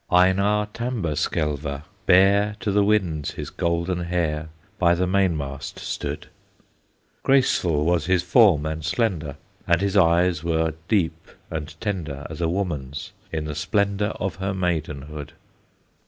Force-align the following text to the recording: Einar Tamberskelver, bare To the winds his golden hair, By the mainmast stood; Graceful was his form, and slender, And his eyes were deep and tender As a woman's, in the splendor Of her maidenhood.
Einar 0.11 0.65
Tamberskelver, 0.73 1.83
bare 2.07 2.55
To 2.61 2.71
the 2.71 2.83
winds 2.83 3.33
his 3.35 3.51
golden 3.51 4.05
hair, 4.05 4.49
By 4.79 4.95
the 4.95 5.05
mainmast 5.05 5.77
stood; 5.77 6.25
Graceful 7.21 7.85
was 7.85 8.07
his 8.07 8.23
form, 8.23 8.65
and 8.65 8.83
slender, 8.83 9.37
And 9.67 9.79
his 9.79 9.95
eyes 9.95 10.43
were 10.43 10.73
deep 10.87 11.27
and 11.51 11.79
tender 11.79 12.25
As 12.31 12.41
a 12.41 12.49
woman's, 12.49 13.11
in 13.31 13.45
the 13.45 13.53
splendor 13.53 14.11
Of 14.19 14.37
her 14.37 14.55
maidenhood. 14.55 15.33